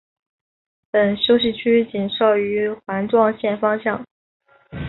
[0.89, 4.03] 本休息区仅设于环状线方向。